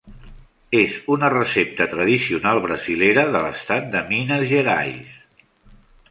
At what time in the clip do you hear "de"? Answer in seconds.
3.35-3.41, 3.97-4.01